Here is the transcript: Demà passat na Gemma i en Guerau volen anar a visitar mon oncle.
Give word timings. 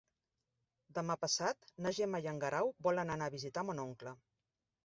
Demà 0.97 1.17
passat 1.25 1.69
na 1.87 1.93
Gemma 1.97 2.23
i 2.25 2.31
en 2.33 2.39
Guerau 2.45 2.73
volen 2.89 3.15
anar 3.17 3.29
a 3.29 3.35
visitar 3.39 3.69
mon 3.69 3.87
oncle. 3.89 4.19